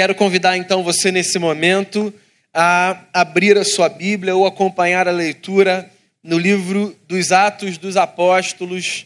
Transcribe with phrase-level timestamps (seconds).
[0.00, 2.10] Quero convidar então você nesse momento
[2.54, 5.92] a abrir a sua Bíblia ou acompanhar a leitura
[6.22, 9.04] no livro dos Atos dos Apóstolos,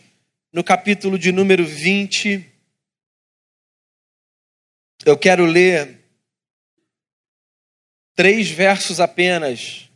[0.52, 2.48] no capítulo de número 20.
[5.04, 5.98] Eu quero ler
[8.14, 9.90] três versos apenas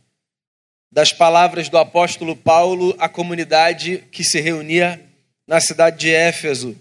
[0.91, 5.01] das palavras do apóstolo Paulo à comunidade que se reunia
[5.47, 6.77] na cidade de Éfeso.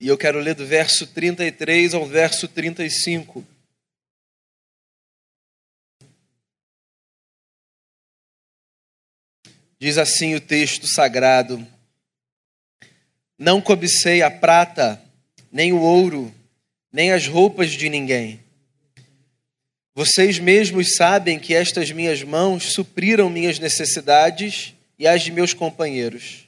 [0.00, 3.44] E eu quero ler do verso 33 ao verso 35.
[9.78, 11.66] Diz assim o texto sagrado:
[13.38, 15.02] Não cobicei a prata,
[15.50, 16.34] nem o ouro,
[16.92, 18.40] nem as roupas de ninguém.
[19.94, 26.46] Vocês mesmos sabem que estas minhas mãos supriram minhas necessidades e as de meus companheiros.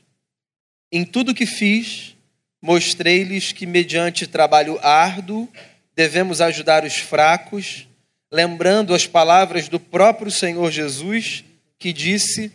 [0.93, 2.17] Em tudo que fiz,
[2.63, 5.49] Mostrei-lhes que, mediante trabalho árduo,
[5.95, 7.89] devemos ajudar os fracos,
[8.31, 11.43] lembrando as palavras do próprio Senhor Jesus,
[11.79, 12.53] que disse: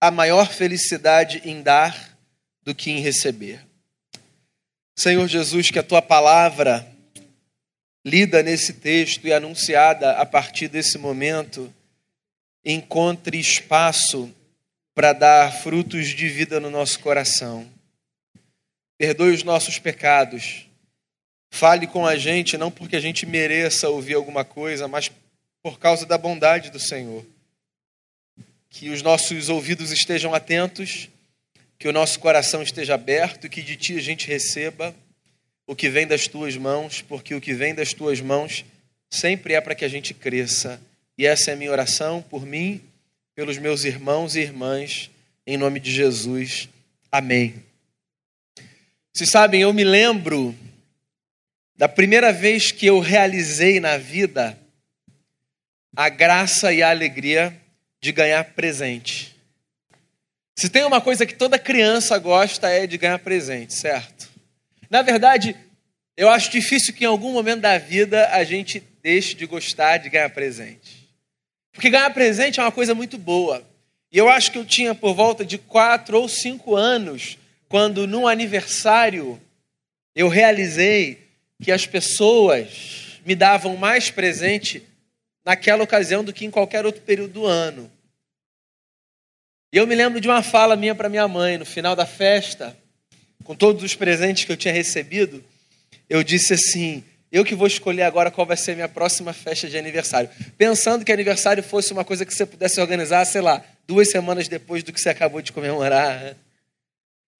[0.00, 2.18] a maior felicidade em dar
[2.62, 3.60] do que em receber.
[4.96, 6.86] Senhor Jesus, que a tua palavra,
[8.04, 11.72] lida nesse texto e anunciada a partir desse momento,
[12.64, 14.32] encontre espaço
[14.94, 17.68] para dar frutos de vida no nosso coração
[19.02, 20.64] perdoe os nossos pecados.
[21.50, 25.10] Fale com a gente, não porque a gente mereça ouvir alguma coisa, mas
[25.60, 27.26] por causa da bondade do Senhor.
[28.70, 31.08] Que os nossos ouvidos estejam atentos,
[31.80, 34.94] que o nosso coração esteja aberto que de ti a gente receba
[35.66, 38.64] o que vem das tuas mãos, porque o que vem das tuas mãos
[39.10, 40.80] sempre é para que a gente cresça.
[41.18, 42.80] E essa é a minha oração por mim,
[43.34, 45.10] pelos meus irmãos e irmãs,
[45.44, 46.68] em nome de Jesus.
[47.10, 47.71] Amém.
[49.14, 50.56] Vocês sabem, eu me lembro
[51.76, 54.58] da primeira vez que eu realizei na vida
[55.94, 57.54] a graça e a alegria
[58.00, 59.36] de ganhar presente.
[60.56, 64.30] Se tem uma coisa que toda criança gosta é de ganhar presente, certo?
[64.88, 65.54] Na verdade,
[66.16, 70.08] eu acho difícil que em algum momento da vida a gente deixe de gostar de
[70.08, 71.06] ganhar presente.
[71.70, 73.62] Porque ganhar presente é uma coisa muito boa.
[74.10, 77.36] E eu acho que eu tinha por volta de quatro ou cinco anos
[77.72, 79.40] quando no aniversário
[80.14, 81.26] eu realizei
[81.62, 84.86] que as pessoas me davam mais presente
[85.42, 87.90] naquela ocasião do que em qualquer outro período do ano.
[89.72, 92.76] E eu me lembro de uma fala minha para minha mãe no final da festa,
[93.42, 95.42] com todos os presentes que eu tinha recebido,
[96.10, 99.66] eu disse assim: eu que vou escolher agora qual vai ser a minha próxima festa
[99.66, 100.28] de aniversário.
[100.58, 104.82] Pensando que aniversário fosse uma coisa que você pudesse organizar, sei lá, duas semanas depois
[104.82, 106.36] do que você acabou de comemorar.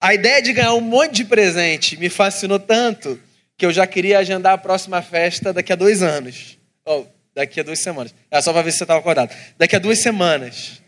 [0.03, 3.17] A ideia de ganhar um monte de presente me fascinou tanto
[3.55, 6.59] que eu já queria agendar a próxima festa daqui a dois anos.
[6.83, 8.13] Oh, daqui a duas semanas.
[8.29, 9.33] É só para ver se você estava acordado.
[9.57, 10.81] Daqui a duas semanas.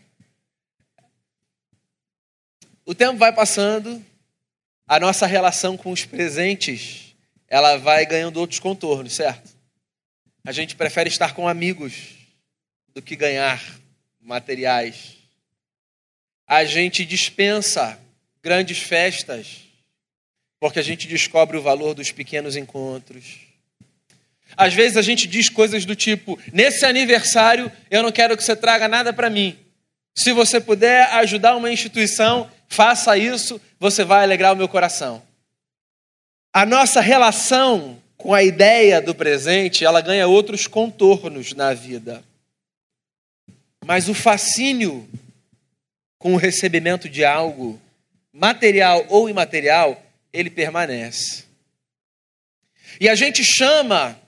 [2.84, 4.04] O tempo vai passando,
[4.86, 7.16] a nossa relação com os presentes,
[7.48, 9.50] ela vai ganhando outros contornos, certo?
[10.44, 11.94] A gente prefere estar com amigos
[12.94, 13.64] do que ganhar
[14.20, 15.16] materiais.
[16.46, 17.98] A gente dispensa
[18.46, 19.64] grandes festas,
[20.60, 23.40] porque a gente descobre o valor dos pequenos encontros.
[24.56, 28.54] Às vezes a gente diz coisas do tipo: nesse aniversário eu não quero que você
[28.54, 29.58] traga nada para mim.
[30.14, 35.20] Se você puder ajudar uma instituição, faça isso, você vai alegrar o meu coração.
[36.52, 42.22] A nossa relação com a ideia do presente, ela ganha outros contornos na vida.
[43.84, 45.06] Mas o fascínio
[46.16, 47.80] com o recebimento de algo
[48.36, 51.44] material ou imaterial, ele permanece.
[53.00, 54.20] E a gente chama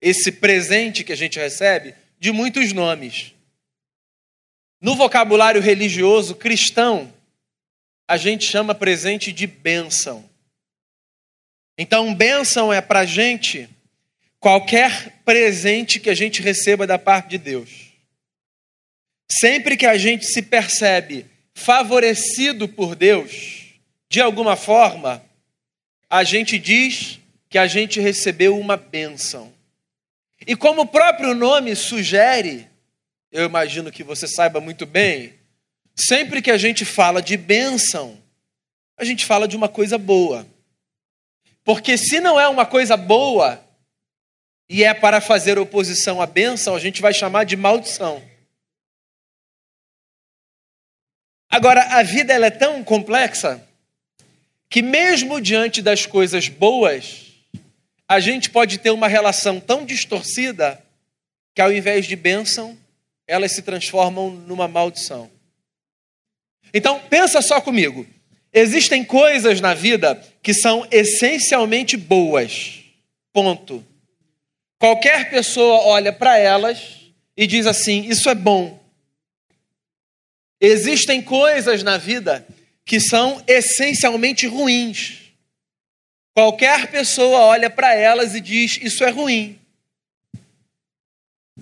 [0.00, 3.32] esse presente que a gente recebe de muitos nomes.
[4.80, 7.12] No vocabulário religioso cristão,
[8.08, 10.28] a gente chama presente de bênção.
[11.78, 13.68] Então, bênção é para a gente
[14.40, 17.92] qualquer presente que a gente receba da parte de Deus.
[19.30, 21.29] Sempre que a gente se percebe
[21.60, 23.74] favorecido por Deus,
[24.08, 25.22] de alguma forma,
[26.08, 29.52] a gente diz que a gente recebeu uma bênção.
[30.46, 32.66] E como o próprio nome sugere,
[33.30, 35.34] eu imagino que você saiba muito bem,
[35.94, 38.18] sempre que a gente fala de bênção,
[38.96, 40.46] a gente fala de uma coisa boa.
[41.62, 43.62] Porque se não é uma coisa boa
[44.68, 48.29] e é para fazer oposição à bênção, a gente vai chamar de maldição.
[51.50, 53.60] Agora, a vida ela é tão complexa
[54.68, 57.26] que, mesmo diante das coisas boas,
[58.08, 60.80] a gente pode ter uma relação tão distorcida
[61.52, 62.78] que, ao invés de bênção,
[63.26, 65.28] elas se transformam numa maldição.
[66.72, 68.06] Então, pensa só comigo.
[68.52, 72.80] Existem coisas na vida que são essencialmente boas.
[73.32, 73.84] Ponto.
[74.78, 78.79] Qualquer pessoa olha para elas e diz assim: Isso é bom.
[80.60, 82.46] Existem coisas na vida
[82.84, 85.32] que são essencialmente ruins.
[86.34, 89.58] Qualquer pessoa olha para elas e diz: Isso é ruim.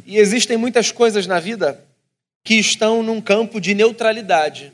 [0.05, 1.85] E existem muitas coisas na vida
[2.43, 4.73] que estão num campo de neutralidade.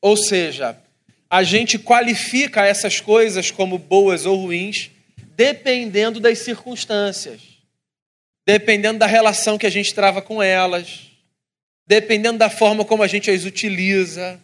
[0.00, 0.76] Ou seja,
[1.30, 4.90] a gente qualifica essas coisas como boas ou ruins
[5.34, 7.40] dependendo das circunstâncias,
[8.46, 11.11] dependendo da relação que a gente trava com elas,
[12.00, 14.40] dependendo da forma como a gente as utiliza.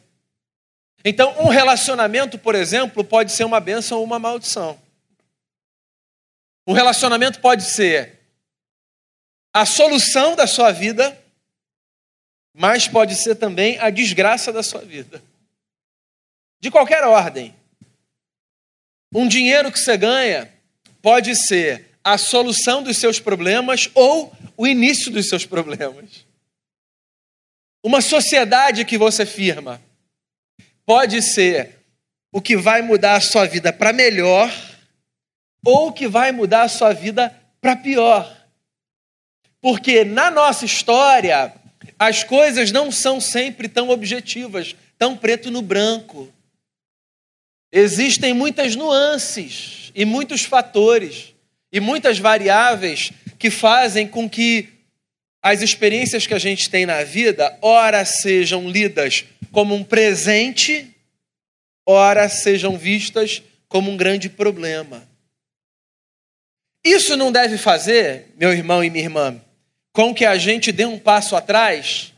[1.03, 4.79] Então, um relacionamento, por exemplo, pode ser uma bênção ou uma maldição.
[6.67, 8.19] Um relacionamento pode ser
[9.55, 11.19] a solução da sua vida,
[12.53, 15.23] mas pode ser também a desgraça da sua vida
[16.61, 17.55] de qualquer ordem.
[19.15, 20.53] Um dinheiro que você ganha
[21.01, 26.28] pode ser a solução dos seus problemas ou o início dos seus problemas.
[27.83, 29.81] Uma sociedade que você firma
[30.85, 31.77] pode ser
[32.33, 34.51] o que vai mudar a sua vida para melhor
[35.65, 38.37] ou que vai mudar a sua vida para pior.
[39.61, 41.55] Porque na nossa história,
[41.99, 46.33] as coisas não são sempre tão objetivas, tão preto no branco.
[47.73, 51.35] Existem muitas nuances e muitos fatores
[51.73, 54.78] e muitas variáveis que fazem com que
[55.43, 60.95] as experiências que a gente tem na vida, ora sejam lidas como um presente,
[61.87, 65.09] ora sejam vistas como um grande problema.
[66.85, 69.41] Isso não deve fazer, meu irmão e minha irmã,
[69.93, 72.13] com que a gente dê um passo atrás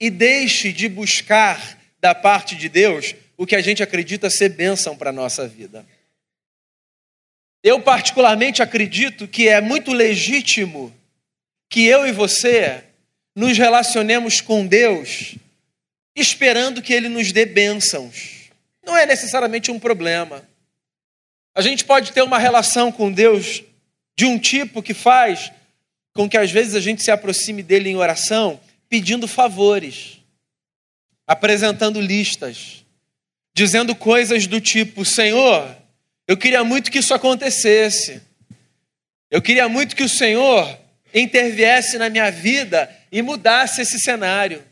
[0.00, 4.96] e deixe de buscar da parte de Deus o que a gente acredita ser bênção
[4.96, 5.86] para a nossa vida.
[7.62, 10.92] Eu, particularmente, acredito que é muito legítimo
[11.72, 12.84] que eu e você
[13.34, 15.36] nos relacionemos com Deus
[16.14, 18.50] esperando que Ele nos dê bênçãos.
[18.84, 20.46] Não é necessariamente um problema.
[21.54, 23.62] A gente pode ter uma relação com Deus
[24.14, 25.50] de um tipo que faz
[26.12, 30.18] com que às vezes a gente se aproxime dele em oração pedindo favores,
[31.26, 32.84] apresentando listas,
[33.54, 35.74] dizendo coisas do tipo: Senhor,
[36.28, 38.20] eu queria muito que isso acontecesse.
[39.30, 40.81] Eu queria muito que o Senhor
[41.14, 44.64] interviesse na minha vida e mudasse esse cenário.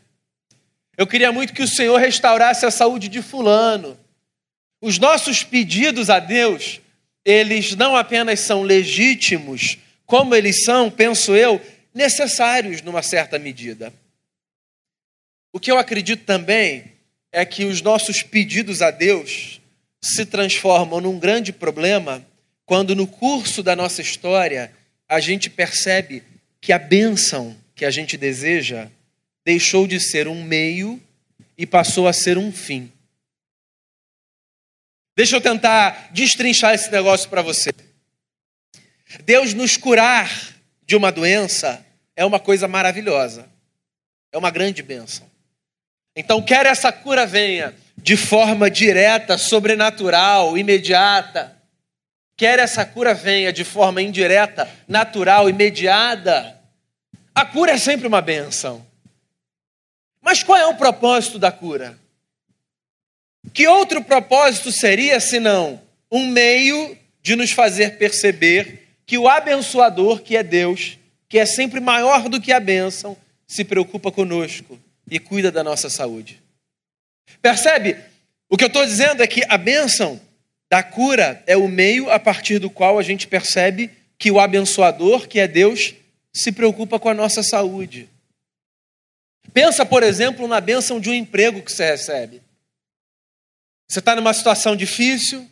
[0.97, 3.97] Eu queria muito que o Senhor restaurasse a saúde de Fulano.
[4.81, 6.81] Os nossos pedidos a Deus,
[7.23, 11.61] eles não apenas são legítimos, como eles são, penso eu,
[11.93, 13.93] necessários numa certa medida.
[15.53, 16.91] O que eu acredito também
[17.31, 19.61] é que os nossos pedidos a Deus
[20.03, 22.25] se transformam num grande problema
[22.65, 24.71] quando no curso da nossa história
[25.07, 26.23] a gente percebe
[26.61, 28.87] que a bênção que a gente deseja
[29.43, 31.01] deixou de ser um meio
[31.57, 32.91] e passou a ser um fim.
[35.17, 37.71] Deixa eu tentar destrinchar esse negócio para você.
[39.25, 43.49] Deus nos curar de uma doença é uma coisa maravilhosa,
[44.31, 45.29] é uma grande bênção.
[46.15, 51.60] Então, quer essa cura venha de forma direta, sobrenatural, imediata,
[52.41, 56.59] quer essa cura venha de forma indireta, natural, imediata,
[57.35, 58.83] a cura é sempre uma benção.
[60.19, 61.99] Mas qual é o propósito da cura?
[63.53, 65.79] Que outro propósito seria senão
[66.11, 70.97] um meio de nos fazer perceber que o abençoador, que é Deus,
[71.29, 73.15] que é sempre maior do que a bênção,
[73.47, 76.41] se preocupa conosco e cuida da nossa saúde.
[77.39, 77.97] Percebe?
[78.49, 80.19] O que eu estou dizendo é que a bênção
[80.71, 85.27] da cura é o meio a partir do qual a gente percebe que o abençoador,
[85.27, 85.93] que é Deus,
[86.33, 88.09] se preocupa com a nossa saúde.
[89.53, 92.41] Pensa, por exemplo, na bênção de um emprego que você recebe.
[93.85, 95.45] Você está numa situação difícil,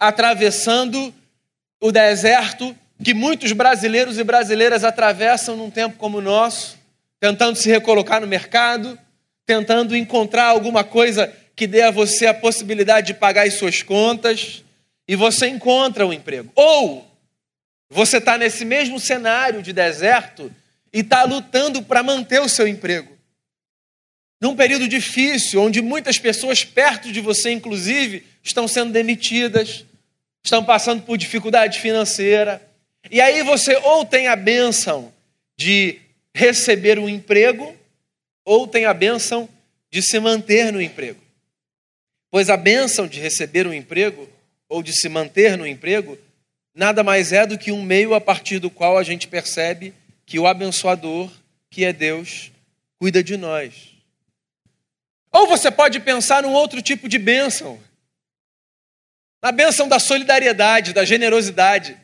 [0.00, 1.14] atravessando
[1.78, 6.78] o deserto que muitos brasileiros e brasileiras atravessam num tempo como o nosso
[7.20, 8.98] tentando se recolocar no mercado,
[9.44, 14.62] tentando encontrar alguma coisa que dê a você a possibilidade de pagar as suas contas,
[15.08, 16.52] e você encontra um emprego.
[16.54, 17.10] Ou
[17.88, 20.52] você está nesse mesmo cenário de deserto
[20.92, 23.16] e está lutando para manter o seu emprego.
[24.40, 29.84] num período difícil, onde muitas pessoas perto de você, inclusive, estão sendo demitidas,
[30.44, 32.62] estão passando por dificuldade financeira.
[33.10, 35.12] E aí você ou tem a bênção
[35.56, 35.98] de
[36.34, 37.74] receber um emprego,
[38.44, 39.48] ou tem a bênção
[39.90, 41.20] de se manter no emprego.
[42.30, 44.28] Pois a bênção de receber um emprego
[44.68, 46.18] ou de se manter no emprego
[46.74, 49.94] nada mais é do que um meio a partir do qual a gente percebe
[50.26, 51.30] que o abençoador,
[51.70, 52.50] que é Deus,
[52.98, 53.94] cuida de nós.
[55.30, 57.80] Ou você pode pensar num outro tipo de bênção.
[59.42, 61.96] Na bênção da solidariedade, da generosidade.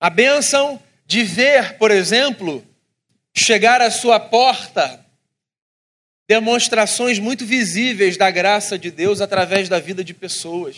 [0.00, 2.66] A bênção de ver, por exemplo,
[3.34, 5.03] chegar à sua porta
[6.28, 10.76] demonstrações muito visíveis da graça de Deus através da vida de pessoas.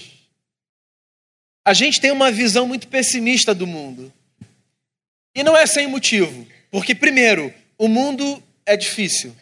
[1.64, 4.12] A gente tem uma visão muito pessimista do mundo.
[5.34, 9.34] E não é sem motivo, porque, primeiro, o mundo é difícil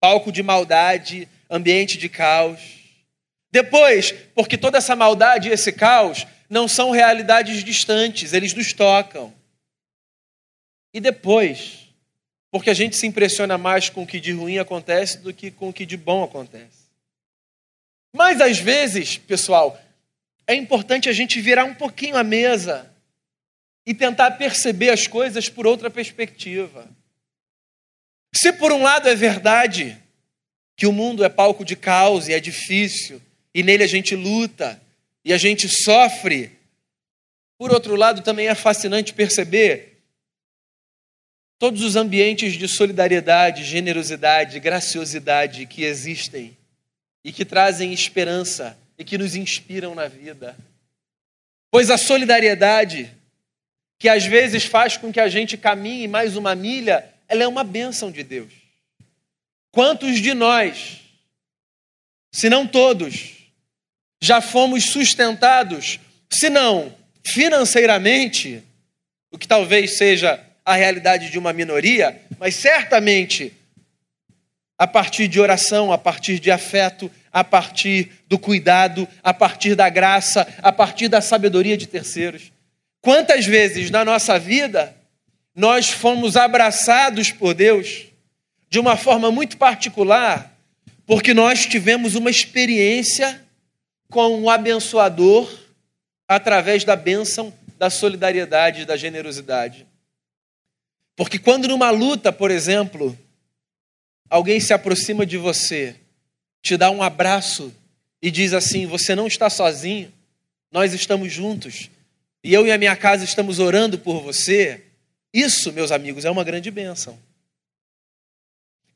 [0.00, 2.60] palco de maldade, ambiente de caos.
[3.50, 9.32] Depois, porque toda essa maldade e esse caos não são realidades distantes, eles nos tocam.
[10.92, 11.83] E depois,
[12.54, 15.70] porque a gente se impressiona mais com o que de ruim acontece do que com
[15.70, 16.84] o que de bom acontece.
[18.14, 19.76] Mas às vezes, pessoal,
[20.46, 22.88] é importante a gente virar um pouquinho a mesa
[23.84, 26.88] e tentar perceber as coisas por outra perspectiva.
[28.32, 30.00] Se por um lado é verdade
[30.76, 33.20] que o mundo é palco de caos e é difícil,
[33.52, 34.80] e nele a gente luta
[35.24, 36.56] e a gente sofre,
[37.58, 39.93] por outro lado também é fascinante perceber
[41.58, 46.56] todos os ambientes de solidariedade, generosidade, graciosidade que existem
[47.24, 50.56] e que trazem esperança e que nos inspiram na vida.
[51.70, 53.10] Pois a solidariedade,
[53.98, 57.64] que às vezes faz com que a gente caminhe mais uma milha, ela é uma
[57.64, 58.52] bênção de Deus.
[59.72, 61.00] Quantos de nós,
[62.32, 63.32] se não todos,
[64.22, 65.98] já fomos sustentados,
[66.30, 66.94] se não
[67.26, 68.62] financeiramente,
[69.30, 73.52] o que talvez seja a realidade de uma minoria, mas certamente
[74.78, 79.88] a partir de oração, a partir de afeto, a partir do cuidado, a partir da
[79.88, 82.52] graça, a partir da sabedoria de terceiros.
[83.00, 84.96] Quantas vezes na nossa vida
[85.54, 88.06] nós fomos abraçados por Deus
[88.68, 90.56] de uma forma muito particular,
[91.06, 93.40] porque nós tivemos uma experiência
[94.10, 95.52] com o abençoador
[96.26, 99.86] através da bênção da solidariedade da generosidade.
[101.16, 103.16] Porque quando numa luta, por exemplo,
[104.28, 105.96] alguém se aproxima de você,
[106.62, 107.72] te dá um abraço
[108.20, 110.12] e diz assim: Você não está sozinho,
[110.70, 111.90] nós estamos juntos,
[112.42, 114.82] e eu e a minha casa estamos orando por você,
[115.32, 117.18] isso, meus amigos, é uma grande bênção.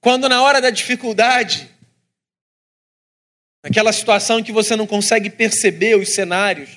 [0.01, 1.69] Quando na hora da dificuldade,
[3.63, 6.71] naquela situação em que você não consegue perceber os cenários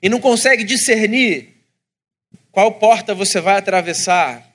[0.00, 1.54] e não consegue discernir
[2.52, 4.53] qual porta você vai atravessar,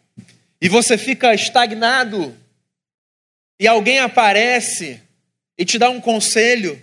[0.61, 2.35] e você fica estagnado,
[3.59, 5.01] e alguém aparece
[5.57, 6.81] e te dá um conselho,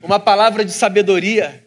[0.00, 1.64] uma palavra de sabedoria,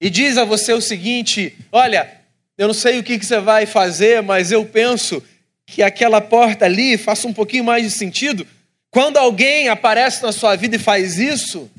[0.00, 2.10] e diz a você o seguinte: olha,
[2.56, 5.22] eu não sei o que você vai fazer, mas eu penso
[5.66, 8.46] que aquela porta ali faça um pouquinho mais de sentido.
[8.90, 11.70] Quando alguém aparece na sua vida e faz isso,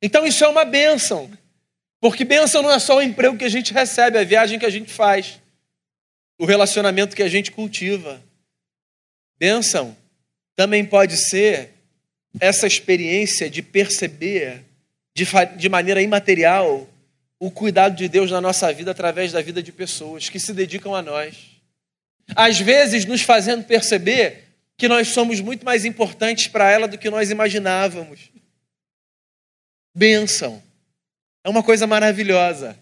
[0.00, 1.30] então isso é uma bênção.
[2.00, 4.66] Porque bênção não é só o emprego que a gente recebe, é a viagem que
[4.66, 5.40] a gente faz,
[6.42, 8.20] o relacionamento que a gente cultiva.
[9.38, 9.96] Bênção
[10.56, 11.70] também pode ser
[12.40, 14.64] essa experiência de perceber
[15.14, 15.24] de,
[15.56, 16.90] de maneira imaterial
[17.38, 20.96] o cuidado de Deus na nossa vida através da vida de pessoas que se dedicam
[20.96, 21.36] a nós.
[22.34, 24.42] Às vezes, nos fazendo perceber
[24.76, 28.32] que nós somos muito mais importantes para ela do que nós imaginávamos.
[29.94, 30.60] Bênção.
[31.44, 32.76] É uma coisa maravilhosa.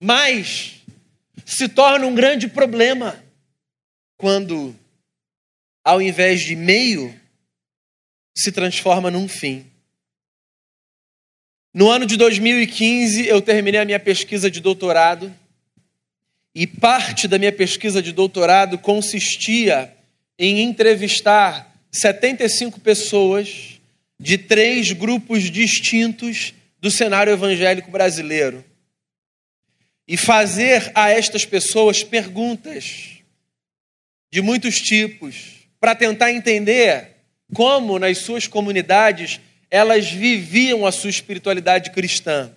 [0.00, 0.77] Mas
[1.48, 3.24] se torna um grande problema
[4.18, 4.76] quando,
[5.82, 7.18] ao invés de meio,
[8.36, 9.66] se transforma num fim.
[11.72, 15.34] No ano de 2015, eu terminei a minha pesquisa de doutorado
[16.54, 19.96] e parte da minha pesquisa de doutorado consistia
[20.38, 23.80] em entrevistar 75 pessoas
[24.20, 28.62] de três grupos distintos do cenário evangélico brasileiro
[30.08, 33.18] e fazer a estas pessoas perguntas
[34.32, 37.16] de muitos tipos para tentar entender
[37.54, 39.38] como nas suas comunidades
[39.70, 42.50] elas viviam a sua espiritualidade cristã.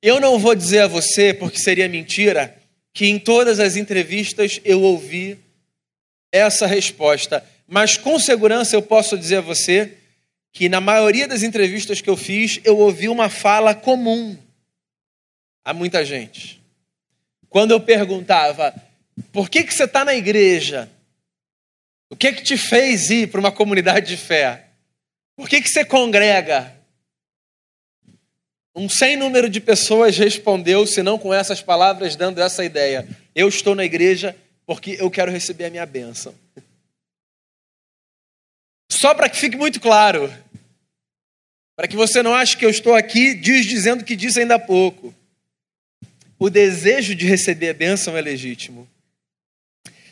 [0.00, 2.56] Eu não vou dizer a você, porque seria mentira,
[2.94, 5.36] que em todas as entrevistas eu ouvi
[6.30, 7.44] essa resposta.
[7.66, 9.94] mas com segurança eu posso dizer a você
[10.52, 14.38] que na maioria das entrevistas que eu fiz, eu ouvi uma fala comum
[15.66, 16.62] a muita gente.
[17.48, 18.72] Quando eu perguntava,
[19.32, 20.88] por que, que você está na igreja?
[22.08, 24.68] O que que te fez ir para uma comunidade de fé?
[25.34, 26.72] Por que, que você congrega?
[28.76, 33.08] Um sem número de pessoas respondeu, se não com essas palavras, dando essa ideia.
[33.34, 36.32] Eu estou na igreja porque eu quero receber a minha bênção.
[38.88, 40.32] Só para que fique muito claro,
[41.74, 44.60] para que você não ache que eu estou aqui diz dizendo que disse ainda há
[44.60, 45.12] pouco.
[46.38, 48.88] O desejo de receber a bênção é legítimo.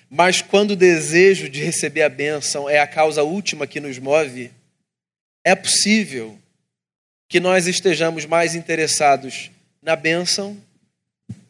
[0.09, 4.51] Mas quando o desejo de receber a bênção é a causa última que nos move,
[5.45, 6.39] é possível
[7.29, 9.51] que nós estejamos mais interessados
[9.83, 10.57] na bênção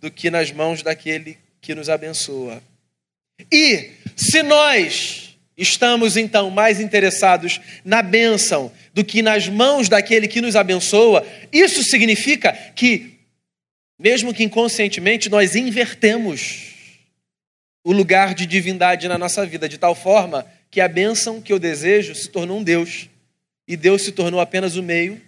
[0.01, 2.63] do que nas mãos daquele que nos abençoa.
[3.51, 10.41] E se nós estamos então mais interessados na bênção do que nas mãos daquele que
[10.41, 13.14] nos abençoa, isso significa que,
[13.99, 16.73] mesmo que inconscientemente, nós invertemos
[17.85, 21.59] o lugar de divindade na nossa vida, de tal forma que a bênção que eu
[21.59, 23.09] desejo se tornou um Deus.
[23.69, 25.21] E Deus se tornou apenas o meio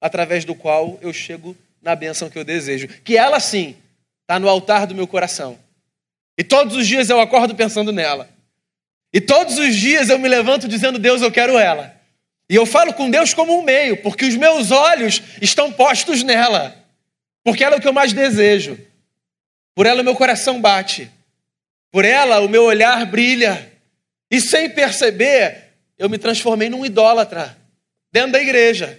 [0.00, 2.88] através do qual eu chego na bênção que eu desejo.
[3.04, 3.76] Que ela sim
[4.22, 5.58] está no altar do meu coração.
[6.38, 8.28] E todos os dias eu acordo pensando nela.
[9.12, 11.94] E todos os dias eu me levanto dizendo: Deus, eu quero ela.
[12.48, 16.83] E eu falo com Deus como um meio, porque os meus olhos estão postos nela.
[17.44, 18.78] Porque ela é o que eu mais desejo.
[19.74, 21.10] Por ela o meu coração bate.
[21.92, 23.72] Por ela, o meu olhar brilha.
[24.30, 27.56] E sem perceber, eu me transformei num idólatra
[28.10, 28.98] dentro da igreja,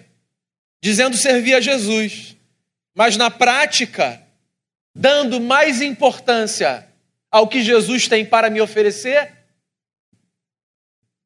[0.81, 2.35] dizendo servir a Jesus,
[2.93, 4.21] mas na prática,
[4.93, 6.87] dando mais importância
[7.31, 9.31] ao que Jesus tem para me oferecer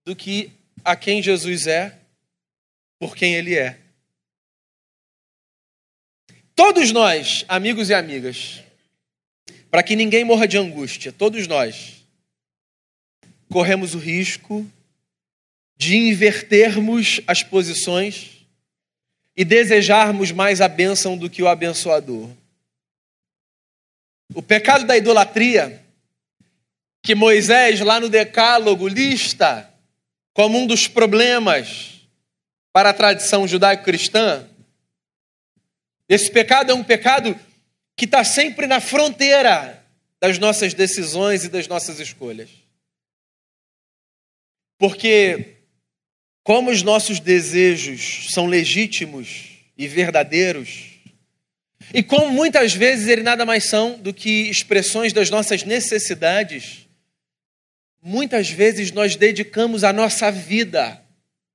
[0.05, 0.51] do que
[0.83, 1.99] a quem Jesus é,
[2.99, 3.79] por quem Ele é.
[6.59, 8.61] Todos nós, amigos e amigas,
[9.71, 12.05] para que ninguém morra de angústia, todos nós
[13.49, 14.69] corremos o risco
[15.77, 18.45] de invertermos as posições
[19.37, 22.29] e desejarmos mais a bênção do que o abençoador.
[24.35, 25.81] O pecado da idolatria,
[27.01, 29.73] que Moisés, lá no Decálogo, lista
[30.33, 32.01] como um dos problemas
[32.73, 34.45] para a tradição judaico-cristã,
[36.09, 37.39] esse pecado é um pecado
[37.95, 39.85] que está sempre na fronteira
[40.19, 42.49] das nossas decisões e das nossas escolhas.
[44.79, 45.57] Porque,
[46.43, 50.99] como os nossos desejos são legítimos e verdadeiros,
[51.93, 56.87] e como muitas vezes eles nada mais são do que expressões das nossas necessidades,
[58.01, 61.03] muitas vezes nós dedicamos a nossa vida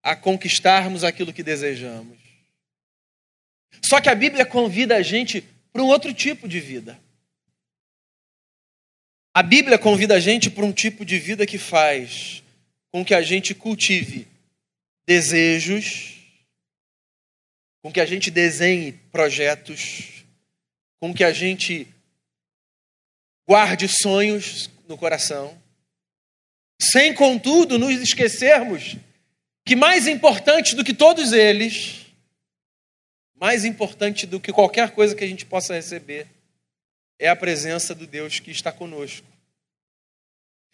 [0.02, 2.23] a conquistarmos aquilo que desejamos.
[3.82, 6.98] Só que a Bíblia convida a gente para um outro tipo de vida.
[9.34, 12.42] A Bíblia convida a gente para um tipo de vida que faz
[12.92, 14.28] com que a gente cultive
[15.06, 16.14] desejos,
[17.82, 20.24] com que a gente desenhe projetos,
[21.00, 21.88] com que a gente
[23.46, 25.60] guarde sonhos no coração,
[26.80, 28.96] sem, contudo, nos esquecermos
[29.66, 32.03] que mais importante do que todos eles
[33.38, 36.26] mais importante do que qualquer coisa que a gente possa receber
[37.18, 39.26] é a presença do Deus que está conosco.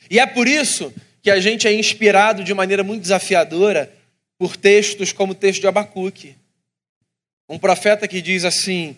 [0.08, 0.92] E é por isso
[1.22, 3.92] que a gente é inspirado de maneira muito desafiadora
[4.38, 6.34] por textos como o texto de Abacuque.
[7.48, 8.96] Um profeta que diz assim: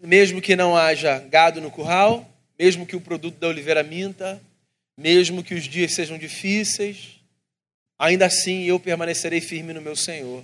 [0.00, 4.40] mesmo que não haja gado no curral, mesmo que o produto da oliveira minta,
[4.96, 7.20] mesmo que os dias sejam difíceis,
[7.98, 10.42] ainda assim eu permanecerei firme no meu Senhor.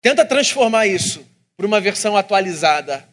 [0.00, 3.04] Tenta transformar isso para uma versão atualizada,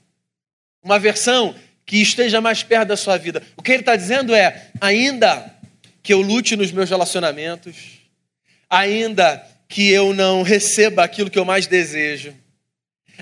[0.84, 3.42] uma versão que esteja mais perto da sua vida.
[3.58, 5.54] O que ele está dizendo é: ainda
[6.04, 8.00] que eu lute nos meus relacionamentos,
[8.70, 12.36] ainda que eu não receba aquilo que eu mais desejo,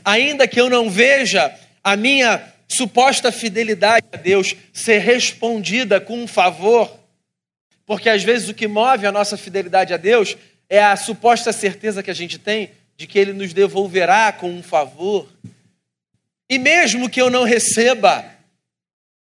[0.04, 6.28] ainda que eu não veja a minha suposta fidelidade a Deus ser respondida com um
[6.28, 7.00] favor,
[7.86, 10.36] porque às vezes o que move a nossa fidelidade a Deus
[10.70, 14.64] é a suposta certeza que a gente tem de que Ele nos devolverá com um
[14.64, 15.32] favor.
[16.50, 18.26] E mesmo que eu não receba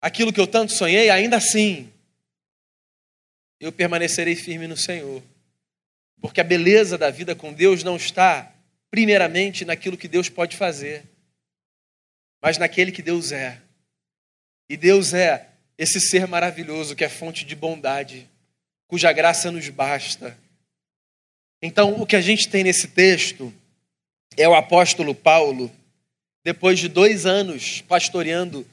[0.01, 1.91] aquilo que eu tanto sonhei, ainda assim,
[3.59, 5.23] eu permanecerei firme no Senhor.
[6.21, 8.53] Porque a beleza da vida com Deus não está,
[8.91, 11.03] primeiramente, naquilo que Deus pode fazer,
[12.41, 13.61] mas naquele que Deus é.
[14.69, 18.29] E Deus é esse ser maravilhoso que é fonte de bondade,
[18.87, 20.37] cuja graça nos basta
[21.61, 23.53] Então, o que a gente tem nesse texto
[24.37, 25.71] é o apóstolo Paulo,
[26.43, 28.65] depois de dois anos pastoreando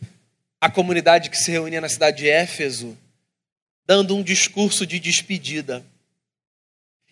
[0.60, 2.96] a comunidade que se reunia na cidade de Éfeso,
[3.86, 5.84] dando um discurso de despedida.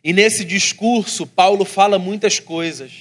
[0.03, 2.93] E nesse discurso, Paulo fala muitas coisas,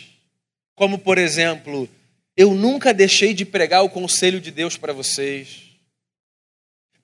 [0.76, 1.90] como, por exemplo,
[2.36, 5.64] eu nunca deixei de pregar o conselho de Deus para vocês.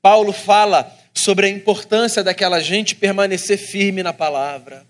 [0.02, 4.86] Paulo fala sobre a importância daquela gente permanecer firme na palavra.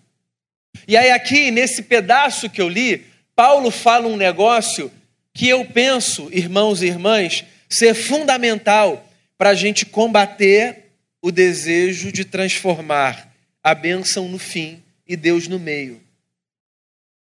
[0.88, 4.92] E aí, aqui, nesse pedaço que eu li, Paulo fala um negócio
[5.34, 10.92] que eu penso, irmãos e irmãs, ser fundamental para a gente combater
[11.22, 16.02] o desejo de transformar a bênção no fim e Deus no meio.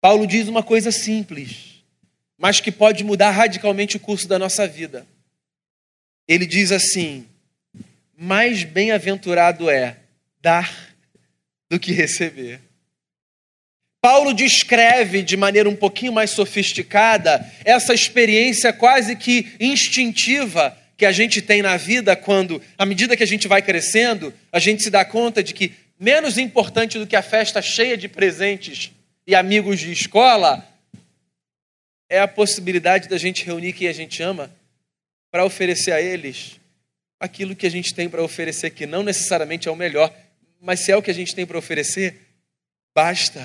[0.01, 1.83] Paulo diz uma coisa simples,
[2.37, 5.07] mas que pode mudar radicalmente o curso da nossa vida.
[6.27, 7.27] Ele diz assim:
[8.16, 9.96] mais bem-aventurado é
[10.40, 10.94] dar
[11.70, 12.61] do que receber.
[14.03, 21.12] Paulo descreve de maneira um pouquinho mais sofisticada essa experiência quase que instintiva que a
[21.12, 24.91] gente tem na vida quando, à medida que a gente vai crescendo, a gente se
[24.91, 28.91] dá conta de que menos importante do que a festa cheia de presentes
[29.25, 30.67] e amigos de escola
[32.11, 34.53] é a possibilidade da gente reunir quem a gente ama
[35.31, 36.61] para oferecer a eles
[37.21, 40.12] aquilo que a gente tem para oferecer, que não necessariamente é o melhor,
[40.61, 42.21] mas se é o que a gente tem para oferecer,
[42.93, 43.41] basta.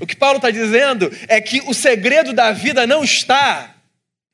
[0.00, 3.74] O que Paulo está dizendo é que o segredo da vida não está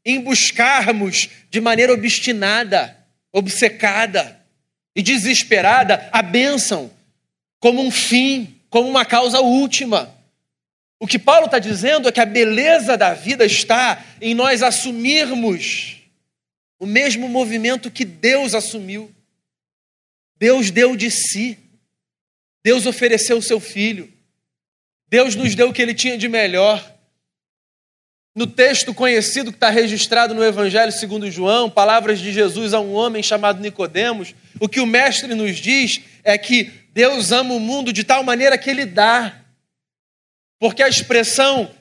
[0.04, 2.96] em buscarmos de maneira obstinada,
[3.32, 4.40] obcecada
[4.94, 6.90] e desesperada a bênção
[7.58, 10.14] como um fim, como uma causa última.
[11.00, 15.96] O que Paulo está dizendo é que a beleza da vida está em nós assumirmos
[16.78, 19.10] o mesmo movimento que Deus assumiu.
[20.38, 21.58] Deus deu de si.
[22.62, 24.13] Deus ofereceu o seu filho.
[25.14, 26.92] Deus nos deu o que ele tinha de melhor.
[28.35, 32.92] No texto conhecido que está registrado no Evangelho segundo João, palavras de Jesus a um
[32.94, 37.92] homem chamado Nicodemos, o que o mestre nos diz é que Deus ama o mundo
[37.92, 39.40] de tal maneira que ele dá.
[40.59, 41.72] Porque a expressão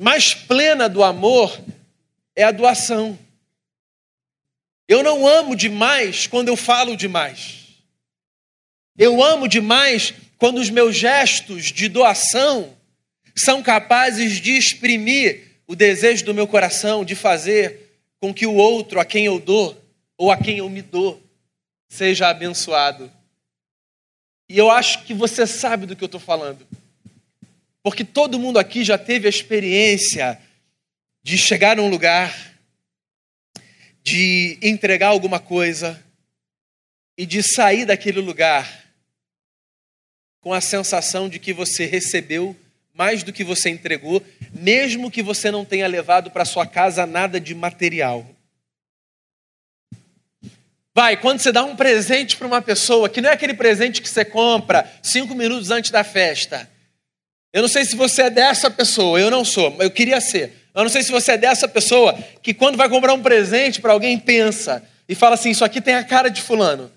[0.00, 1.56] mais plena do amor
[2.34, 3.16] é a doação.
[4.88, 7.76] Eu não amo demais quando eu falo demais.
[8.98, 12.74] Eu amo demais quando os meus gestos de doação
[13.36, 18.98] são capazes de exprimir o desejo do meu coração de fazer com que o outro
[18.98, 19.78] a quem eu dou
[20.16, 21.22] ou a quem eu me dou
[21.90, 23.12] seja abençoado.
[24.48, 26.66] E eu acho que você sabe do que eu estou falando.
[27.82, 30.40] Porque todo mundo aqui já teve a experiência
[31.22, 32.34] de chegar num lugar,
[34.02, 36.02] de entregar alguma coisa
[37.14, 38.79] e de sair daquele lugar
[40.40, 42.56] com a sensação de que você recebeu
[42.94, 44.22] mais do que você entregou,
[44.52, 48.26] mesmo que você não tenha levado para sua casa nada de material.
[50.94, 54.08] Vai, quando você dá um presente para uma pessoa, que não é aquele presente que
[54.08, 56.68] você compra cinco minutos antes da festa.
[57.52, 60.52] Eu não sei se você é dessa pessoa, eu não sou, eu queria ser.
[60.74, 63.92] Eu não sei se você é dessa pessoa que quando vai comprar um presente para
[63.92, 66.90] alguém pensa e fala assim: Isso aqui tem a cara de Fulano.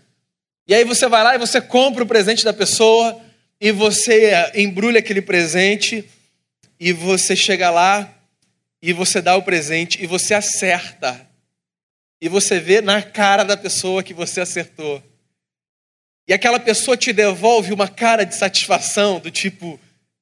[0.67, 3.19] E aí você vai lá e você compra o presente da pessoa
[3.63, 6.03] e você embrulha aquele presente
[6.77, 8.13] e você chega lá
[8.81, 11.25] e você dá o presente e você acerta.
[12.21, 15.01] E você vê na cara da pessoa que você acertou.
[16.27, 19.79] E aquela pessoa te devolve uma cara de satisfação, do tipo,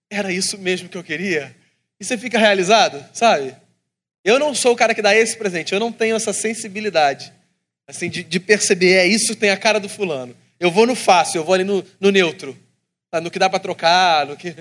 [0.08, 1.56] era isso mesmo que eu queria?
[2.00, 3.56] E você fica realizado, sabe?
[4.24, 7.34] Eu não sou o cara que dá esse presente, eu não tenho essa sensibilidade,
[7.88, 10.38] assim, de, de perceber, é isso tem a cara do fulano.
[10.60, 12.56] Eu vou no fácil, eu vou ali no, no neutro.
[13.12, 14.56] Tá, no que dá para trocar, no que.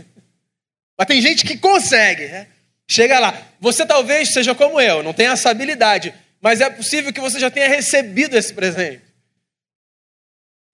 [0.99, 2.49] Mas tem gente que consegue, né?
[2.91, 3.41] Chega lá.
[3.61, 7.49] Você talvez seja como eu, não tenha essa habilidade, mas é possível que você já
[7.49, 9.03] tenha recebido esse presente.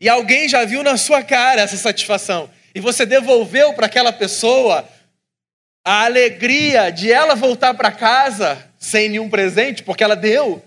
[0.01, 2.51] E alguém já viu na sua cara essa satisfação.
[2.75, 4.89] E você devolveu para aquela pessoa
[5.85, 10.65] a alegria de ela voltar para casa sem nenhum presente, porque ela deu,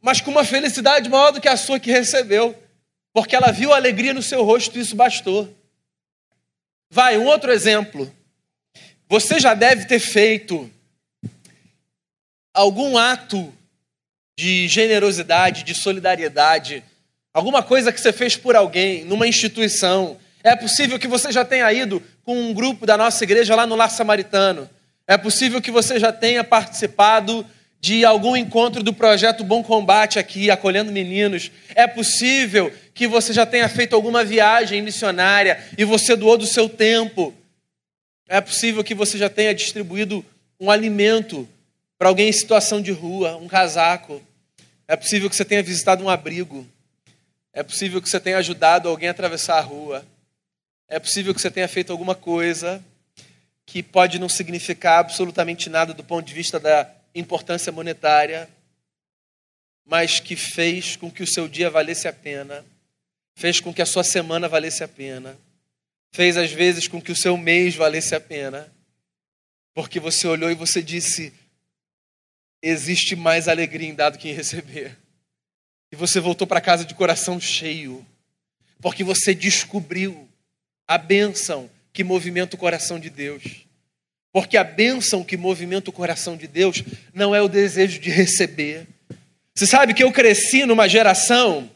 [0.00, 2.54] mas com uma felicidade maior do que a sua que recebeu,
[3.12, 5.48] porque ela viu a alegria no seu rosto e isso bastou.
[6.90, 8.12] Vai, um outro exemplo.
[9.08, 10.70] Você já deve ter feito
[12.52, 13.52] algum ato
[14.38, 16.82] de generosidade, de solidariedade,
[17.32, 20.18] alguma coisa que você fez por alguém, numa instituição.
[20.42, 23.74] É possível que você já tenha ido com um grupo da nossa igreja lá no
[23.74, 24.68] Lar Samaritano.
[25.06, 27.46] É possível que você já tenha participado
[27.84, 31.50] de algum encontro do projeto Bom Combate aqui, acolhendo meninos.
[31.74, 36.66] É possível que você já tenha feito alguma viagem missionária e você doou do seu
[36.66, 37.34] tempo
[38.26, 40.24] É possível que você já tenha distribuído
[40.58, 41.46] um alimento
[41.98, 44.22] para alguém em situação de rua, um casaco.
[44.88, 46.66] É possível que você tenha visitado um abrigo.
[47.52, 50.02] É possível que você tenha ajudado alguém a atravessar a rua.
[50.88, 52.82] É possível que você tenha feito alguma coisa
[53.66, 58.48] que pode não significar absolutamente nada do ponto de vista da importância monetária,
[59.84, 62.64] mas que fez com que o seu dia valesse a pena,
[63.34, 65.38] fez com que a sua semana valesse a pena,
[66.12, 68.72] fez às vezes com que o seu mês valesse a pena,
[69.74, 71.32] porque você olhou e você disse:
[72.62, 74.96] existe mais alegria em dar do que em receber.
[75.92, 78.04] E você voltou para casa de coração cheio,
[78.80, 80.28] porque você descobriu
[80.86, 83.63] a bênção que movimenta o coração de Deus.
[84.34, 86.82] Porque a bênção que movimenta o coração de Deus
[87.14, 88.84] não é o desejo de receber,
[89.54, 91.70] você sabe que eu cresci numa geração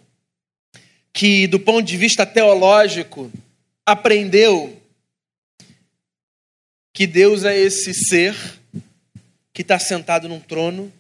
[1.12, 3.31] que, do ponto de vista teológico,
[3.87, 4.77] aprendeu
[6.92, 8.35] que Deus é esse ser
[9.53, 10.92] que está sentado num trono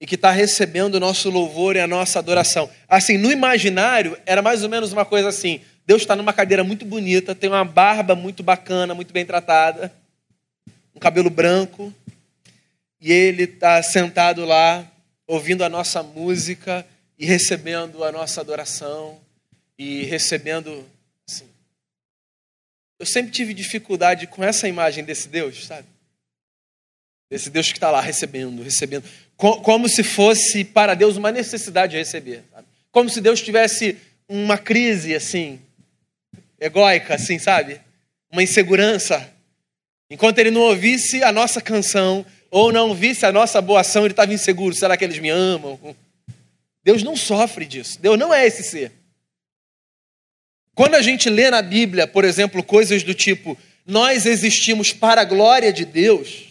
[0.00, 2.70] e que está recebendo o nosso louvor e a nossa adoração.
[2.88, 6.86] Assim, no imaginário, era mais ou menos uma coisa assim: Deus está numa cadeira muito
[6.86, 9.92] bonita, tem uma barba muito bacana, muito bem tratada,
[10.98, 11.92] cabelo branco,
[13.00, 14.90] e ele está sentado lá
[15.26, 16.84] ouvindo a nossa música
[17.18, 19.20] e recebendo a nossa adoração
[19.78, 20.84] e recebendo.
[21.28, 21.46] Assim.
[22.98, 25.86] Eu sempre tive dificuldade com essa imagem desse Deus, sabe?
[27.30, 29.04] Desse Deus que está lá recebendo, recebendo.
[29.36, 32.42] Como se fosse para Deus uma necessidade de receber.
[32.50, 32.66] Sabe?
[32.90, 33.96] Como se Deus tivesse
[34.28, 35.60] uma crise, assim,
[36.58, 37.80] egóica, assim, sabe?
[38.30, 39.32] Uma insegurança.
[40.10, 44.12] Enquanto ele não ouvisse a nossa canção, ou não visse a nossa boa ação, ele
[44.12, 44.74] estava inseguro.
[44.74, 45.78] Será que eles me amam?
[46.82, 48.00] Deus não sofre disso.
[48.00, 48.92] Deus não é esse ser.
[50.74, 55.24] Quando a gente lê na Bíblia, por exemplo, coisas do tipo, nós existimos para a
[55.24, 56.44] glória de Deus,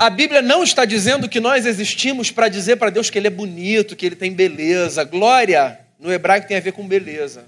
[0.00, 3.30] a Bíblia não está dizendo que nós existimos para dizer para Deus que Ele é
[3.30, 5.04] bonito, que Ele tem beleza.
[5.04, 7.46] Glória, no hebraico, tem a ver com beleza.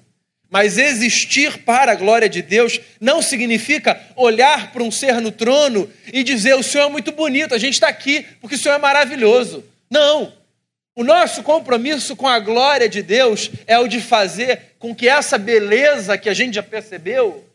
[0.51, 5.89] Mas existir para a glória de Deus não significa olhar para um ser no trono
[6.13, 8.79] e dizer: o Senhor é muito bonito, a gente está aqui porque o Senhor é
[8.79, 9.65] maravilhoso.
[9.89, 10.35] Não.
[10.97, 15.39] O nosso compromisso com a glória de Deus é o de fazer com que essa
[15.39, 17.49] beleza que a gente já percebeu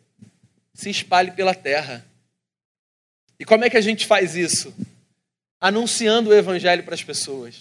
[0.74, 2.06] se espalhe pela terra.
[3.38, 4.74] E como é que a gente faz isso?
[5.60, 7.56] Anunciando o Evangelho para as pessoas,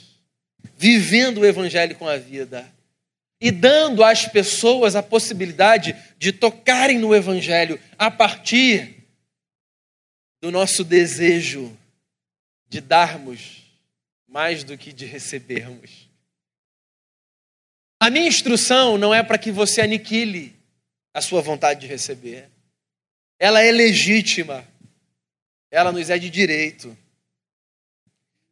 [0.79, 2.73] vivendo o Evangelho com a vida
[3.41, 9.07] e dando às pessoas a possibilidade de tocarem no Evangelho a partir
[10.41, 11.77] do nosso desejo
[12.69, 13.63] de darmos
[14.27, 16.09] mais do que de recebermos.
[18.01, 20.55] A minha instrução não é para que você aniquile
[21.15, 22.51] a sua vontade de receber.
[23.39, 24.67] Ela é legítima.
[25.71, 26.97] Ela nos é de direito.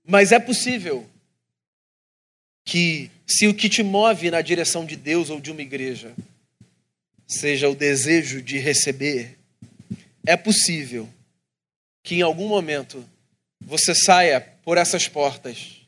[0.04, 1.08] Mas é possível
[2.64, 6.14] que se o que te move na direção de Deus ou de uma igreja
[7.26, 9.38] seja o desejo de receber,
[10.26, 11.08] é possível
[12.02, 13.04] que em algum momento
[13.60, 15.80] você saia por essas portas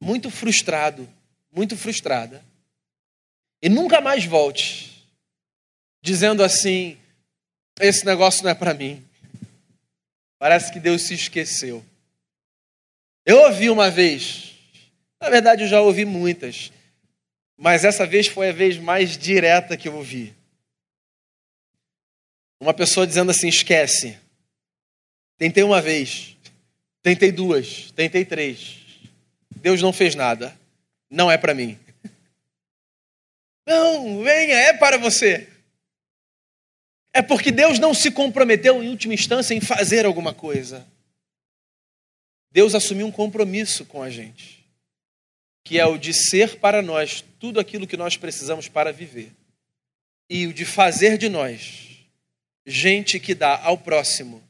[0.00, 1.08] muito frustrado,
[1.52, 2.42] muito frustrada,
[3.60, 5.04] e nunca mais volte
[6.00, 6.96] dizendo assim:
[7.80, 9.04] esse negócio não é para mim.
[10.38, 11.84] Parece que Deus se esqueceu.
[13.26, 14.54] Eu ouvi uma vez,
[15.20, 16.72] na verdade eu já ouvi muitas,
[17.58, 20.32] mas essa vez foi a vez mais direta que eu ouvi.
[22.60, 24.16] Uma pessoa dizendo assim: esquece.
[25.36, 26.36] Tentei uma vez,
[27.02, 28.76] tentei duas, tentei três.
[29.56, 30.56] Deus não fez nada.
[31.10, 31.78] Não é para mim.
[33.66, 35.48] Não, venha, é para você.
[37.12, 40.86] É porque Deus não se comprometeu em última instância em fazer alguma coisa.
[42.52, 44.57] Deus assumiu um compromisso com a gente
[45.68, 49.30] que é o de ser para nós tudo aquilo que nós precisamos para viver,
[50.26, 52.06] e o de fazer de nós
[52.64, 54.42] gente que dá ao próximo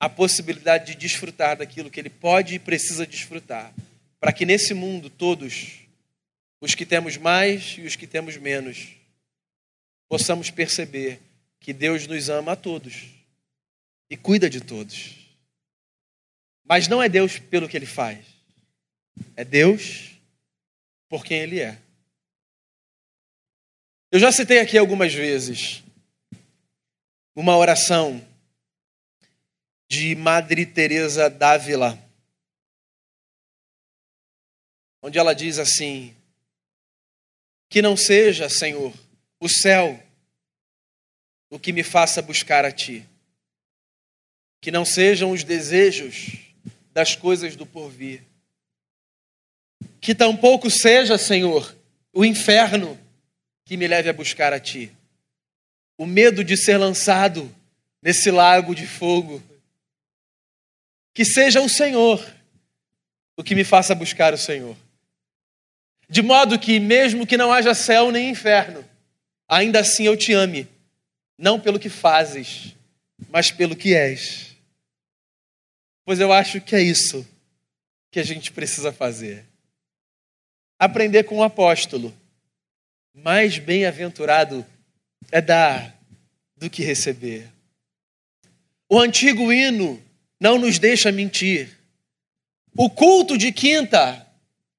[0.00, 3.70] a possibilidade de desfrutar daquilo que ele pode e precisa desfrutar,
[4.18, 5.80] para que nesse mundo todos,
[6.58, 8.96] os que temos mais e os que temos menos,
[10.08, 11.20] possamos perceber
[11.60, 13.10] que Deus nos ama a todos
[14.08, 15.16] e cuida de todos.
[16.64, 18.24] Mas não é Deus pelo que ele faz,
[19.36, 20.11] é Deus
[21.12, 21.78] por quem ele é.
[24.10, 25.84] Eu já citei aqui algumas vezes
[27.36, 28.26] uma oração
[29.86, 32.02] de Madre Teresa d'Ávila,
[35.02, 36.16] onde ela diz assim:
[37.68, 38.94] Que não seja, Senhor,
[39.38, 40.02] o céu
[41.50, 43.06] o que me faça buscar a ti,
[44.62, 46.38] que não sejam os desejos
[46.90, 48.31] das coisas do porvir.
[50.00, 51.76] Que tampouco seja, Senhor,
[52.12, 52.98] o inferno
[53.64, 54.90] que me leve a buscar a Ti.
[55.96, 57.54] O medo de ser lançado
[58.02, 59.42] nesse lago de fogo.
[61.14, 62.22] Que seja o Senhor
[63.36, 64.76] o que me faça buscar o Senhor.
[66.08, 68.84] De modo que, mesmo que não haja céu nem inferno,
[69.48, 70.68] ainda assim eu te ame,
[71.38, 72.76] não pelo que fazes,
[73.30, 74.56] mas pelo que és.
[76.04, 77.26] Pois eu acho que é isso
[78.10, 79.44] que a gente precisa fazer.
[80.82, 82.12] Aprender com o apóstolo.
[83.14, 84.66] Mais bem-aventurado
[85.30, 85.96] é dar
[86.56, 87.46] do que receber.
[88.88, 90.02] O antigo hino
[90.40, 91.68] não nos deixa mentir.
[92.76, 94.26] O culto de quinta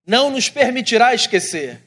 [0.05, 1.79] não nos permitirá esquecer.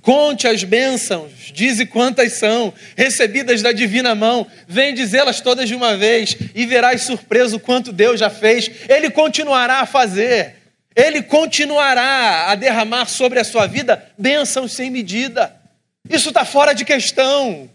[0.00, 5.98] Conte as bênçãos, dize quantas são, recebidas da divina mão, vem dizê-las todas de uma
[5.98, 8.70] vez e verás surpreso quanto Deus já fez.
[8.88, 10.61] Ele continuará a fazer,
[10.94, 15.60] ele continuará a derramar sobre a sua vida bênçãos sem medida.
[16.08, 17.70] Isso está fora de questão.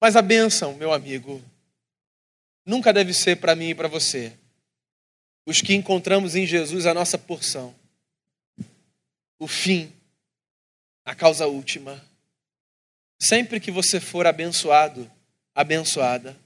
[0.00, 1.42] Mas a bênção, meu amigo,
[2.66, 4.32] nunca deve ser para mim e para você.
[5.46, 7.74] Os que encontramos em Jesus a nossa porção.
[9.38, 9.92] O fim
[11.04, 12.02] a causa última.
[13.20, 15.10] Sempre que você for abençoado,
[15.54, 16.36] abençoada,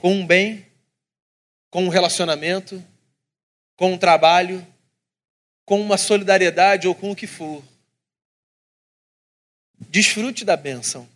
[0.00, 0.66] com um bem,
[1.70, 2.84] com um relacionamento,
[3.76, 4.66] com um trabalho,
[5.64, 7.62] com uma solidariedade ou com o que for,
[9.88, 11.08] desfrute da bênção.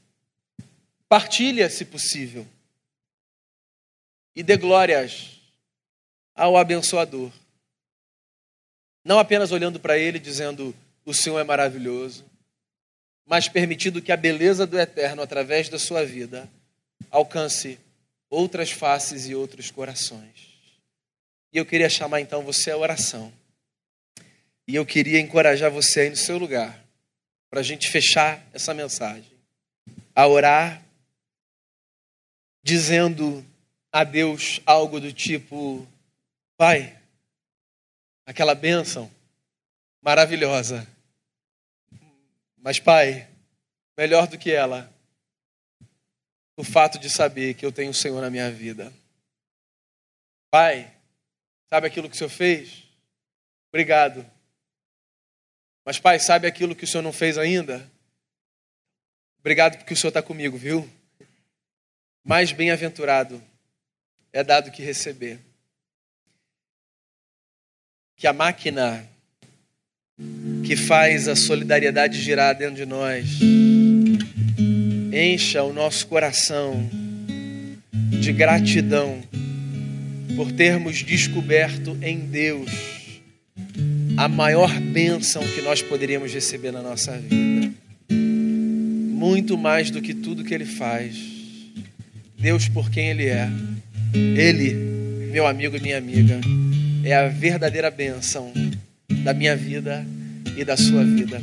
[1.08, 2.46] Partilha, se possível.
[4.34, 5.40] E dê glórias
[6.34, 7.32] ao abençoador.
[9.04, 12.24] Não apenas olhando para ele dizendo: O Senhor é maravilhoso
[13.26, 16.48] mas permitindo que a beleza do eterno, através da sua vida,
[17.10, 17.78] alcance
[18.30, 20.55] outras faces e outros corações.
[21.52, 23.32] E eu queria chamar então você à oração.
[24.66, 26.84] E eu queria encorajar você aí no seu lugar,
[27.48, 29.30] para a gente fechar essa mensagem,
[30.14, 30.82] a orar,
[32.62, 33.46] dizendo
[33.92, 35.86] a Deus algo do tipo:
[36.56, 36.98] Pai,
[38.26, 39.10] aquela bênção
[40.02, 40.86] maravilhosa
[42.66, 43.28] mas, Pai,
[43.96, 44.92] melhor do que ela,
[46.56, 48.92] o fato de saber que eu tenho o Senhor na minha vida.
[50.50, 50.92] Pai,
[51.68, 52.84] sabe aquilo que o Senhor fez?
[53.68, 54.24] Obrigado.
[55.84, 57.88] Mas, Pai, sabe aquilo que o Senhor não fez ainda?
[59.38, 60.90] Obrigado porque o Senhor está comigo, viu?
[62.24, 63.42] Mais bem-aventurado
[64.32, 65.38] é dado que receber.
[68.16, 69.08] Que a máquina
[70.66, 73.38] que faz a solidariedade girar dentro de nós.
[75.12, 76.88] Encha o nosso coração
[78.20, 79.22] de gratidão
[80.36, 82.70] por termos descoberto em Deus
[84.18, 87.72] a maior bênção que nós poderíamos receber na nossa vida.
[88.10, 91.16] Muito mais do que tudo que Ele faz.
[92.38, 93.48] Deus por quem Ele é.
[94.14, 94.74] Ele,
[95.32, 96.38] meu amigo e minha amiga,
[97.02, 98.52] é a verdadeira bênção
[99.24, 100.06] da minha vida
[100.56, 101.40] e da sua vida.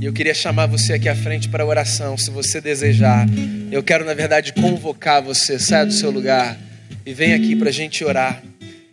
[0.00, 3.26] E eu queria chamar você aqui à frente para oração, se você desejar.
[3.70, 5.58] Eu quero, na verdade, convocar você.
[5.58, 6.58] Saia do seu lugar
[7.04, 8.42] e vem aqui para a gente orar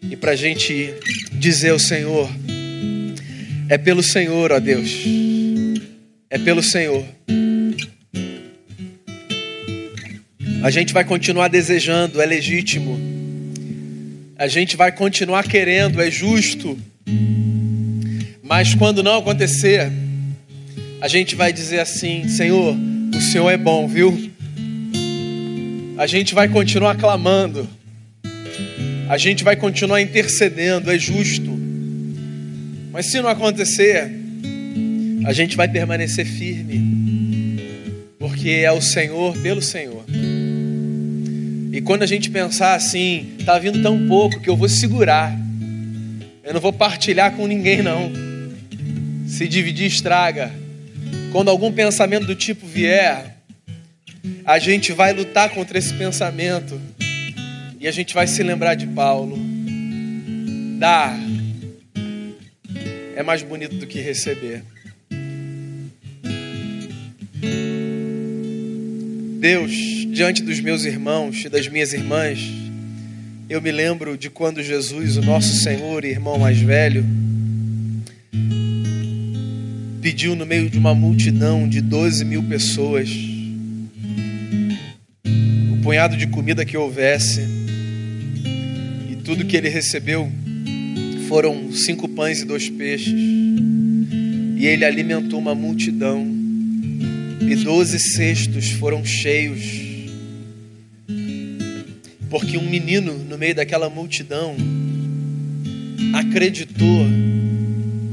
[0.02, 0.93] e para a gente
[1.34, 2.30] dizer ao Senhor:
[3.69, 4.89] é pelo Senhor, ó Deus,
[6.30, 7.06] é pelo Senhor.
[10.62, 13.00] A gente vai continuar desejando, é legítimo.
[14.38, 16.78] A gente vai continuar querendo, é justo.
[18.43, 19.91] Mas quando não acontecer,
[21.00, 22.76] a gente vai dizer assim: Senhor,
[23.15, 24.32] o Senhor é bom, viu?
[25.98, 27.69] A gente vai continuar clamando,
[29.10, 31.50] a gente vai continuar intercedendo, é justo.
[32.91, 34.08] Mas se não acontecer,
[35.26, 37.60] a gente vai permanecer firme,
[38.19, 40.05] porque é o Senhor pelo Senhor.
[41.74, 45.36] E quando a gente pensar assim, tá vindo tão pouco que eu vou segurar,
[46.43, 48.12] eu não vou partilhar com ninguém não
[49.28, 50.51] se dividir estraga.
[51.32, 53.38] Quando algum pensamento do tipo vier,
[54.45, 56.80] a gente vai lutar contra esse pensamento
[57.80, 59.38] e a gente vai se lembrar de Paulo.
[60.77, 61.17] Dar
[63.15, 64.63] é mais bonito do que receber.
[69.39, 69.71] Deus,
[70.11, 72.39] diante dos meus irmãos e das minhas irmãs,
[73.49, 77.05] eu me lembro de quando Jesus, o nosso Senhor e irmão mais velho,
[80.01, 83.09] pediu no meio de uma multidão de 12 mil pessoas,
[85.73, 87.59] o punhado de comida que houvesse,
[89.30, 90.27] tudo que ele recebeu
[91.27, 93.13] foram cinco pães e dois peixes.
[93.13, 96.25] E ele alimentou uma multidão.
[97.39, 99.61] E doze cestos foram cheios.
[102.27, 104.55] Porque um menino no meio daquela multidão
[106.15, 107.05] acreditou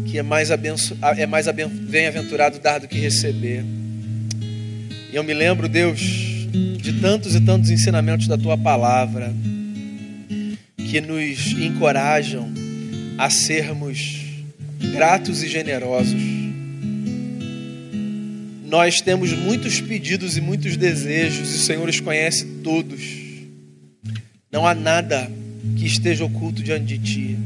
[0.04, 0.98] que é mais, abenço...
[1.16, 1.46] é mais
[1.88, 3.64] bem-aventurado dar do que receber.
[5.10, 9.34] E eu me lembro, Deus, de tantos e tantos ensinamentos da tua palavra
[10.88, 12.48] que nos encorajam
[13.18, 14.20] a sermos
[14.92, 16.22] gratos e generosos.
[18.64, 23.02] Nós temos muitos pedidos e muitos desejos, e o Senhor os conhece todos.
[24.50, 25.30] Não há nada
[25.76, 27.38] que esteja oculto diante de Ti.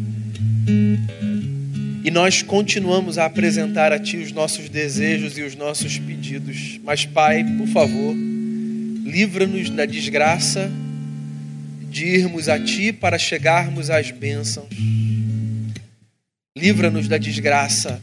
[2.03, 6.80] E nós continuamos a apresentar a Ti os nossos desejos e os nossos pedidos.
[6.82, 8.14] Mas, Pai, por favor,
[9.05, 10.70] livra-nos da desgraça
[11.91, 14.68] de irmos a Ti para chegarmos às bênçãos.
[16.57, 18.03] Livra-nos da desgraça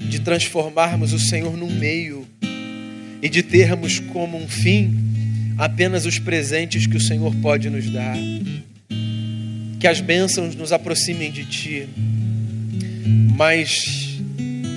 [0.00, 2.26] de transformarmos o Senhor num meio
[3.22, 4.96] e de termos como um fim
[5.58, 8.16] apenas os presentes que o Senhor pode nos dar.
[9.78, 11.88] Que as bênçãos nos aproximem de Ti
[13.40, 14.18] mas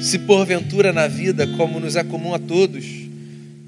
[0.02, 2.86] se porventura na vida, como nos é comum a todos,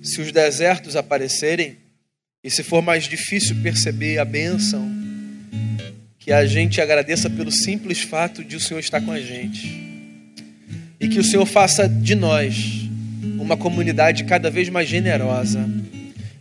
[0.02, 1.76] se os desertos aparecerem
[2.46, 4.88] e se for mais difícil perceber a bênção,
[6.20, 9.84] que a gente agradeça pelo simples fato de o Senhor estar com a gente.
[11.00, 12.88] E que o Senhor faça de nós
[13.40, 15.68] uma comunidade cada vez mais generosa.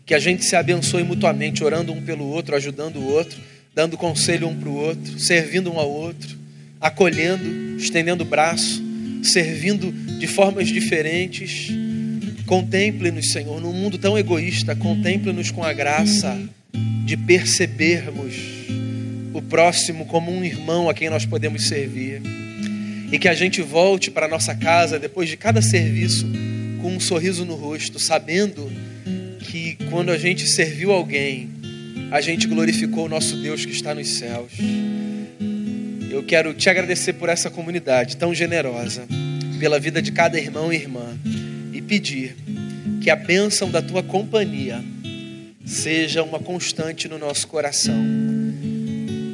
[0.04, 3.40] Que a gente se abençoe mutuamente, orando um pelo outro, ajudando o outro,
[3.74, 6.44] dando conselho um para o outro, servindo um ao outro
[6.84, 8.84] acolhendo, estendendo o braço,
[9.22, 11.70] servindo de formas diferentes.
[12.46, 16.38] Contemple-nos, Senhor, num mundo tão egoísta, contemple-nos com a graça
[17.04, 18.34] de percebermos
[19.32, 22.20] o próximo como um irmão a quem nós podemos servir.
[23.10, 26.26] E que a gente volte para nossa casa depois de cada serviço
[26.82, 28.70] com um sorriso no rosto, sabendo
[29.40, 31.48] que quando a gente serviu alguém,
[32.10, 34.52] a gente glorificou o nosso Deus que está nos céus.
[36.10, 39.06] Eu quero te agradecer por essa comunidade tão generosa,
[39.58, 41.18] pela vida de cada irmão e irmã,
[41.86, 42.36] pedir
[43.02, 44.82] que a bênção da tua companhia
[45.64, 47.94] seja uma constante no nosso coração.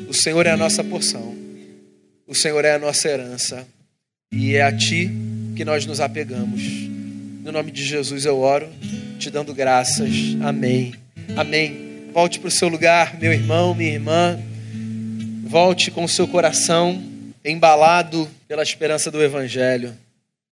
[0.08, 1.34] O Senhor é a nossa porção,
[2.26, 3.66] o Senhor é a nossa herança,
[4.32, 5.10] e é a Ti
[5.56, 6.62] que nós nos apegamos.
[7.42, 8.68] No nome de Jesus eu oro,
[9.18, 10.10] te dando graças.
[10.40, 10.94] Amém.
[11.36, 12.10] Amém.
[12.12, 14.38] Volte para o seu lugar, meu irmão, minha irmã.
[15.44, 17.02] Volte com o seu coração
[17.44, 19.94] embalado pela esperança do Evangelho.